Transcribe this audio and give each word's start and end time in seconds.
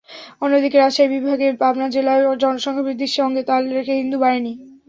অন্যদিকে 0.41 0.77
রাজশাহী 0.77 1.09
বিভাগের 1.15 1.53
পাবনা 1.61 1.87
জেলায়ও 1.89 2.39
জনসংখ্যা 2.43 2.85
বৃদ্ধির 2.85 3.15
সঙ্গে 3.19 3.41
তাল 3.49 3.63
রেখে 3.75 3.93
হিন্দু 3.99 4.17
বাড়েনি। 4.19 4.53